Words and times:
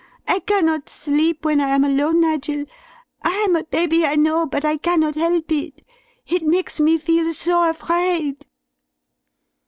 I 0.27 0.39
cannot 0.39 0.89
sleep 0.89 1.45
when 1.45 1.61
I 1.61 1.67
am 1.69 1.83
alone, 1.83 2.21
Nigel. 2.21 2.65
I 3.23 3.35
am 3.47 3.55
a 3.55 3.65
baby 3.65 4.03
I 4.03 4.15
know, 4.15 4.47
but 4.47 4.65
I 4.65 4.77
cannot 4.77 5.13
help 5.13 5.51
it. 5.51 5.83
It 6.25 6.41
makes 6.41 6.79
me 6.79 6.97
feel 6.97 7.31
so 7.35 7.69
afraid!" 7.69 8.47